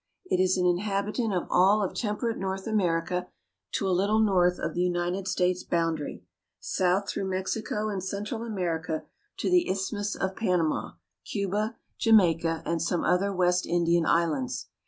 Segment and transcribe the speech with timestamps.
[0.25, 3.27] It is an inhabitant of all of temperate North America
[3.73, 6.23] to a little north of the United States boundary,
[6.59, 9.03] south through Mexico and Central America
[9.37, 10.93] to the Isthmus of Panama,
[11.23, 14.69] Cuba, Jamaica, and some other West Indian islands.